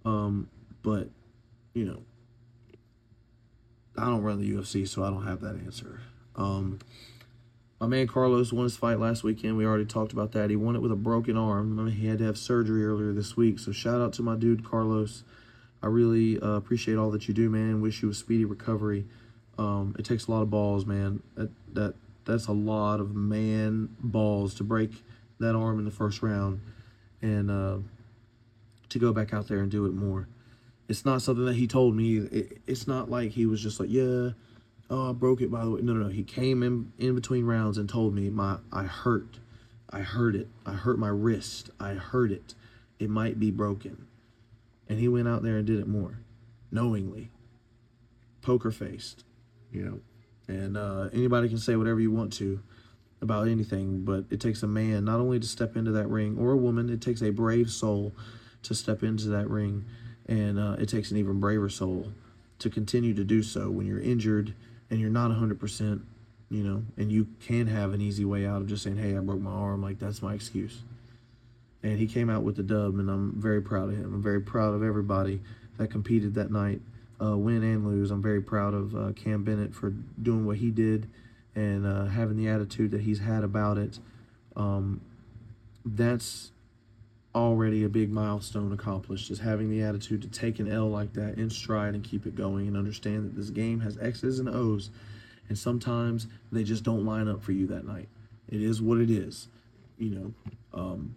Um, 0.04 0.48
but, 0.82 1.08
you 1.74 1.84
know, 1.84 2.02
I 3.96 4.04
don't 4.06 4.22
run 4.22 4.40
the 4.40 4.50
UFC, 4.50 4.86
so 4.88 5.02
I 5.04 5.10
don't 5.10 5.26
have 5.26 5.40
that 5.40 5.56
answer. 5.56 6.00
Um, 6.36 6.78
my 7.80 7.86
man 7.86 8.06
Carlos 8.06 8.52
won 8.52 8.64
his 8.64 8.76
fight 8.76 8.98
last 8.98 9.22
weekend. 9.22 9.56
We 9.56 9.66
already 9.66 9.84
talked 9.84 10.12
about 10.12 10.32
that. 10.32 10.50
He 10.50 10.56
won 10.56 10.76
it 10.76 10.82
with 10.82 10.92
a 10.92 10.96
broken 10.96 11.36
arm. 11.36 11.78
I 11.78 11.82
mean, 11.82 11.94
he 11.94 12.06
had 12.06 12.18
to 12.18 12.24
have 12.24 12.38
surgery 12.38 12.84
earlier 12.84 13.12
this 13.12 13.36
week. 13.36 13.58
So 13.58 13.72
shout 13.72 14.00
out 14.00 14.12
to 14.14 14.22
my 14.22 14.36
dude 14.36 14.64
Carlos. 14.64 15.24
I 15.82 15.86
really 15.86 16.40
uh, 16.40 16.52
appreciate 16.52 16.96
all 16.96 17.10
that 17.12 17.28
you 17.28 17.34
do, 17.34 17.48
man. 17.50 17.80
Wish 17.80 18.02
you 18.02 18.10
a 18.10 18.14
speedy 18.14 18.44
recovery. 18.44 19.06
Um, 19.58 19.94
it 19.98 20.04
takes 20.04 20.26
a 20.26 20.30
lot 20.30 20.42
of 20.42 20.50
balls, 20.50 20.86
man. 20.86 21.22
That 21.34 21.50
that 21.74 21.94
that's 22.24 22.46
a 22.46 22.52
lot 22.52 23.00
of 23.00 23.14
man 23.14 23.88
balls 24.00 24.54
to 24.56 24.64
break 24.64 24.90
that 25.40 25.54
arm 25.54 25.78
in 25.78 25.84
the 25.84 25.90
first 25.90 26.22
round 26.22 26.60
and 27.22 27.50
uh, 27.50 27.78
to 28.88 28.98
go 28.98 29.12
back 29.12 29.32
out 29.32 29.48
there 29.48 29.60
and 29.60 29.70
do 29.70 29.86
it 29.86 29.94
more. 29.94 30.28
It's 30.88 31.04
not 31.04 31.22
something 31.22 31.44
that 31.44 31.56
he 31.56 31.66
told 31.66 31.94
me. 31.94 32.18
It, 32.18 32.58
it's 32.66 32.86
not 32.86 33.10
like 33.10 33.32
he 33.32 33.46
was 33.46 33.62
just 33.62 33.78
like, 33.78 33.90
yeah, 33.90 34.30
oh, 34.90 35.10
I 35.10 35.12
broke 35.12 35.40
it 35.40 35.50
by 35.50 35.64
the 35.64 35.70
way. 35.70 35.80
No, 35.80 35.92
no, 35.92 36.04
no. 36.04 36.08
He 36.08 36.24
came 36.24 36.62
in 36.62 36.92
in 36.98 37.14
between 37.14 37.44
rounds 37.44 37.78
and 37.78 37.88
told 37.88 38.14
me 38.14 38.30
my 38.30 38.58
I 38.72 38.84
hurt. 38.84 39.38
I 39.90 40.00
hurt 40.00 40.34
it. 40.34 40.48
I 40.66 40.72
hurt 40.72 40.98
my 40.98 41.08
wrist. 41.08 41.70
I 41.78 41.94
hurt 41.94 42.32
it. 42.32 42.54
It 42.98 43.10
might 43.10 43.38
be 43.38 43.50
broken. 43.50 44.07
And 44.88 44.98
he 44.98 45.08
went 45.08 45.28
out 45.28 45.42
there 45.42 45.56
and 45.56 45.66
did 45.66 45.78
it 45.78 45.86
more, 45.86 46.20
knowingly, 46.70 47.30
poker 48.42 48.70
faced, 48.70 49.24
you 49.70 49.82
know. 49.84 50.00
And 50.48 50.76
uh, 50.76 51.10
anybody 51.12 51.48
can 51.48 51.58
say 51.58 51.76
whatever 51.76 52.00
you 52.00 52.10
want 52.10 52.32
to 52.34 52.60
about 53.20 53.48
anything, 53.48 54.04
but 54.04 54.24
it 54.30 54.40
takes 54.40 54.62
a 54.62 54.66
man 54.66 55.04
not 55.04 55.20
only 55.20 55.38
to 55.38 55.46
step 55.46 55.76
into 55.76 55.90
that 55.92 56.08
ring 56.08 56.38
or 56.38 56.52
a 56.52 56.56
woman, 56.56 56.88
it 56.88 57.02
takes 57.02 57.20
a 57.20 57.30
brave 57.30 57.70
soul 57.70 58.14
to 58.62 58.74
step 58.74 59.02
into 59.02 59.28
that 59.28 59.48
ring, 59.48 59.84
and 60.26 60.58
uh, 60.58 60.76
it 60.78 60.88
takes 60.88 61.10
an 61.10 61.16
even 61.16 61.40
braver 61.40 61.68
soul 61.68 62.08
to 62.58 62.70
continue 62.70 63.14
to 63.14 63.24
do 63.24 63.42
so 63.42 63.70
when 63.70 63.86
you're 63.86 64.00
injured 64.00 64.54
and 64.90 65.00
you're 65.00 65.10
not 65.10 65.30
100%, 65.30 66.00
you 66.50 66.62
know, 66.64 66.82
and 66.96 67.12
you 67.12 67.26
can 67.40 67.66
have 67.66 67.92
an 67.92 68.00
easy 68.00 68.24
way 68.24 68.46
out 68.46 68.60
of 68.60 68.66
just 68.66 68.82
saying, 68.82 68.96
hey, 68.96 69.16
I 69.16 69.20
broke 69.20 69.40
my 69.40 69.50
arm. 69.50 69.82
Like, 69.82 69.98
that's 69.98 70.22
my 70.22 70.34
excuse. 70.34 70.82
And 71.82 71.98
he 71.98 72.06
came 72.06 72.28
out 72.28 72.42
with 72.42 72.56
the 72.56 72.62
dub, 72.62 72.98
and 72.98 73.08
I'm 73.08 73.34
very 73.40 73.62
proud 73.62 73.90
of 73.90 73.96
him. 73.96 74.14
I'm 74.14 74.22
very 74.22 74.40
proud 74.40 74.74
of 74.74 74.82
everybody 74.82 75.40
that 75.76 75.90
competed 75.90 76.34
that 76.34 76.50
night, 76.50 76.80
uh, 77.22 77.36
win 77.36 77.62
and 77.62 77.86
lose. 77.86 78.10
I'm 78.10 78.22
very 78.22 78.42
proud 78.42 78.74
of 78.74 78.96
uh, 78.96 79.12
Cam 79.12 79.44
Bennett 79.44 79.74
for 79.74 79.90
doing 80.20 80.44
what 80.44 80.56
he 80.56 80.70
did 80.70 81.08
and 81.54 81.86
uh, 81.86 82.06
having 82.06 82.36
the 82.36 82.48
attitude 82.48 82.90
that 82.90 83.02
he's 83.02 83.20
had 83.20 83.44
about 83.44 83.78
it. 83.78 83.98
Um, 84.56 85.00
that's 85.84 86.50
already 87.34 87.84
a 87.84 87.88
big 87.88 88.10
milestone 88.10 88.72
accomplished 88.72 89.30
is 89.30 89.38
having 89.38 89.70
the 89.70 89.82
attitude 89.82 90.22
to 90.22 90.28
take 90.28 90.58
an 90.58 90.70
L 90.70 90.88
like 90.88 91.12
that 91.12 91.38
in 91.38 91.48
stride 91.48 91.94
and 91.94 92.02
keep 92.02 92.26
it 92.26 92.34
going 92.34 92.66
and 92.66 92.76
understand 92.76 93.24
that 93.24 93.36
this 93.36 93.50
game 93.50 93.80
has 93.80 93.96
X's 93.98 94.40
and 94.40 94.48
O's 94.48 94.90
and 95.48 95.58
sometimes 95.58 96.26
they 96.52 96.62
just 96.62 96.82
don't 96.82 97.04
line 97.04 97.28
up 97.28 97.42
for 97.42 97.52
you 97.52 97.66
that 97.68 97.86
night. 97.86 98.08
It 98.48 98.62
is 98.62 98.80
what 98.80 98.98
it 98.98 99.10
is, 99.10 99.48
you 99.98 100.10
know. 100.10 100.34
Um, 100.74 101.16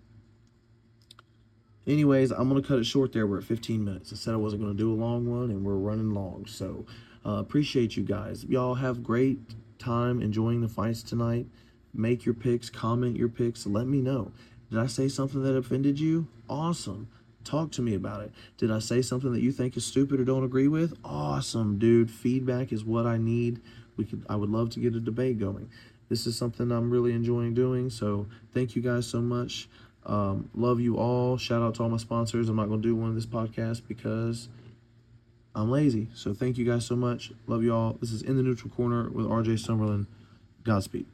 anyways, 1.91 2.31
I'm 2.31 2.48
gonna 2.48 2.62
cut 2.62 2.79
it 2.79 2.86
short 2.86 3.12
there. 3.12 3.27
We're 3.27 3.39
at 3.39 3.43
15 3.43 3.83
minutes. 3.83 4.12
I 4.13 4.15
said 4.15 4.33
I 4.33 4.38
wasn't 4.38 4.62
gonna 4.62 4.74
do 4.74 4.91
a 4.91 4.95
long 4.95 5.29
one, 5.29 5.51
and 5.51 5.63
we're 5.63 5.75
running 5.75 6.13
long. 6.13 6.45
So 6.48 6.86
uh, 7.25 7.33
appreciate 7.33 7.95
you 7.98 8.03
guys. 8.03 8.45
Y'all 8.45 8.75
have 8.75 9.03
great 9.03 9.39
time 9.77 10.21
enjoying 10.21 10.62
the 10.62 10.69
fights 10.69 11.03
tonight. 11.03 11.48
Make 11.93 12.25
your 12.25 12.36
picks, 12.36 12.69
comment 12.69 13.17
your 13.17 13.29
picks, 13.29 13.65
let 13.65 13.86
me 13.86 14.01
know. 14.01 14.31
Did 14.69 14.79
I 14.79 14.88
say 14.88 15.10
something 15.10 15.43
that 15.43 15.55
offended 15.55 16.00
you? 16.00 16.27
Awesome. 16.50 17.10
Talk 17.43 17.71
to 17.74 17.81
me 17.81 17.95
about 17.95 18.21
it. 18.21 18.31
Did 18.57 18.71
I 18.71 18.79
say 18.79 19.01
something 19.01 19.33
that 19.33 19.41
you 19.41 19.51
think 19.51 19.75
is 19.75 19.83
stupid 19.83 20.19
or 20.19 20.24
don't 20.24 20.43
agree 20.43 20.67
with? 20.67 20.98
Awesome, 21.03 21.77
dude. 21.77 22.10
Feedback 22.10 22.71
is 22.71 22.86
what 22.86 23.05
I 23.05 23.17
need. 23.17 23.60
We 23.98 24.05
could 24.05 24.25
I 24.29 24.36
would 24.36 24.50
love 24.50 24.69
to 24.71 24.79
get 24.79 24.95
a 24.95 25.00
debate 25.00 25.39
going. 25.39 25.69
This 26.07 26.27
is 26.27 26.38
something 26.38 26.71
I'm 26.71 26.91
really 26.91 27.13
enjoying 27.13 27.53
doing. 27.53 27.89
So 27.89 28.27
thank 28.53 28.75
you 28.75 28.81
guys 28.81 29.07
so 29.07 29.21
much. 29.21 29.67
Um, 30.05 30.50
love 30.55 30.79
you 30.79 30.98
all. 30.98 31.38
Shout 31.38 31.62
out 31.62 31.75
to 31.75 31.84
all 31.84 31.89
my 31.89 31.98
sponsors. 31.98 32.50
I'm 32.50 32.55
not 32.55 32.70
gonna 32.70 32.81
do 32.81 32.96
one 32.96 33.10
of 33.10 33.15
this 33.15 33.25
podcast 33.25 33.81
because 33.88 34.50
I'm 35.53 35.70
lazy. 35.70 36.08
So 36.13 36.34
thank 36.34 36.58
you 36.58 36.65
guys 36.65 36.86
so 36.86 36.96
much. 36.96 37.31
Love 37.48 37.63
you 37.63 37.74
all. 37.74 37.98
This 38.00 38.12
is 38.12 38.22
in 38.22 38.38
the 38.38 38.43
neutral 38.43 38.72
corner 38.72 39.10
with 39.10 39.25
RJ 39.25 39.65
Summerlin. 39.65 40.08
Godspeed. 40.63 41.05